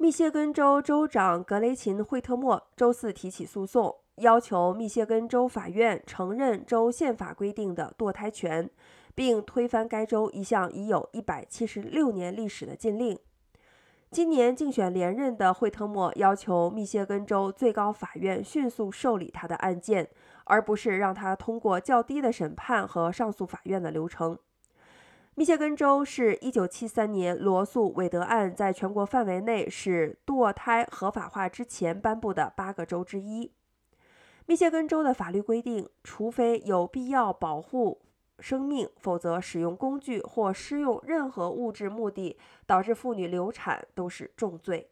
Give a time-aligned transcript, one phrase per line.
[0.00, 8.70] 密歇根州州长格雷琴·惠特默周四提起诉讼，要求密歇根州法院承认州宪法规定的堕胎权，
[9.14, 13.18] 并推翻该州一项已有一百七十六年历史的禁令。
[14.10, 20.08] 今年竞选连任的惠特默要求密歇根州最高法院迅速受理他的案件，
[20.44, 24.38] 而不是让他通过较低的审判和上诉法院的流程。
[25.36, 33.52] 密歇根州是一九七三年罗素韦德案在全国范围内使堕胎合法化之前颁布的八个州之一。
[34.46, 38.02] 密歇根州的法律规定，除非有必要保护
[38.40, 44.90] 生命，否则使用工具或施用任何物质目的导致妇女流产都是重罪。